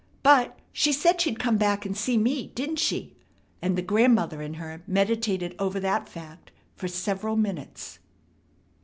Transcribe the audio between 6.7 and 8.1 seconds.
for several minutes.